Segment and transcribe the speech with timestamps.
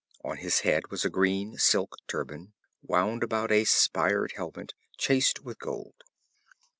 [0.23, 5.59] On his head was a green silk turban, wound about a spired helmet chased with
[5.59, 6.01] gold.